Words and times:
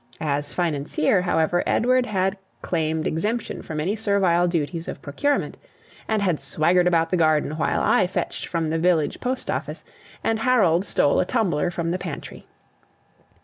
As 0.19 0.51
financier, 0.55 1.21
however, 1.21 1.61
Edward 1.67 2.07
had 2.07 2.39
claimed 2.63 3.05
exemption 3.05 3.61
from 3.61 3.79
any 3.79 3.95
servile 3.95 4.47
duties 4.47 4.87
of 4.87 4.99
procurement, 4.99 5.59
and 6.07 6.23
had 6.23 6.39
swaggered 6.39 6.87
about 6.87 7.11
the 7.11 7.17
garden 7.17 7.51
while 7.55 7.81
I 7.83 8.07
fetched 8.07 8.47
from 8.47 8.71
the 8.71 8.79
village 8.79 9.19
post 9.21 9.51
office, 9.51 9.85
and 10.23 10.39
Harold 10.39 10.85
stole 10.85 11.19
a 11.19 11.25
tumbler 11.25 11.69
from 11.69 11.91
the 11.91 11.99
pantry. 11.99 12.47